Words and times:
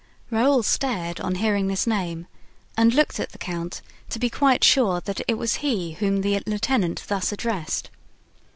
Raoul 0.31 0.63
stared 0.63 1.19
on 1.19 1.35
hearing 1.35 1.67
this 1.67 1.85
name 1.85 2.25
and 2.75 2.91
looked 2.91 3.19
at 3.19 3.33
the 3.33 3.37
count 3.37 3.83
to 4.09 4.17
be 4.17 4.31
quite 4.31 4.63
sure 4.63 4.99
that 4.99 5.21
it 5.27 5.35
was 5.35 5.57
he 5.61 5.91
whom 5.91 6.21
the 6.21 6.41
lieutenant 6.47 7.03
thus 7.07 7.31
addressed. 7.31 7.91